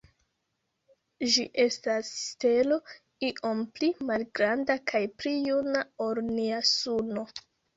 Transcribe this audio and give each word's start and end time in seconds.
Ĝi 1.33 1.43
estas 1.65 2.09
stelo 2.21 2.79
iom 3.29 3.61
pli 3.77 3.91
malgranda 4.09 4.79
kaj 4.93 5.03
pli 5.21 5.35
juna 5.49 5.85
ol 6.07 6.23
nia 6.33 6.65
Suno. 6.75 7.29